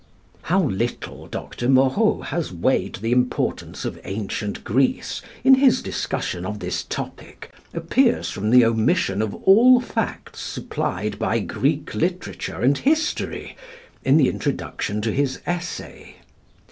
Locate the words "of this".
6.43-6.81